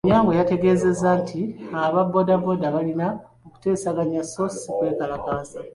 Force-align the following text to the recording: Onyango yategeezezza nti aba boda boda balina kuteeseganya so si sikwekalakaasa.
Onyango 0.07 0.31
yategeezezza 0.39 1.09
nti 1.21 1.41
aba 1.83 2.01
boda 2.11 2.35
boda 2.43 2.67
balina 2.75 3.07
kuteeseganya 3.53 4.21
so 4.31 4.43
si 4.51 4.57
sikwekalakaasa. 4.63 5.59